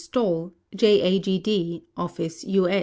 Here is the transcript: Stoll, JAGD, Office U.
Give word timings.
Stoll, 0.03 0.51
JAGD, 0.75 1.83
Office 1.95 2.43
U. 2.45 2.67